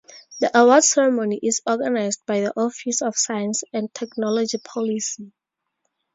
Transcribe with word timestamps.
The 0.39 0.49
awards 0.59 0.89
ceremony 0.89 1.39
is 1.43 1.61
organized 1.67 2.25
by 2.25 2.39
the 2.39 2.59
Office 2.59 3.03
of 3.03 3.15
Science 3.15 3.63
and 3.71 3.93
Technology 3.93 4.57
Policy. 4.57 5.31